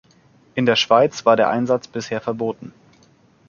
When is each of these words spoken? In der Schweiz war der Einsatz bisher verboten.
In 0.55 0.65
der 0.65 0.77
Schweiz 0.77 1.27
war 1.27 1.35
der 1.35 1.51
Einsatz 1.51 1.87
bisher 1.87 2.21
verboten. 2.21 2.73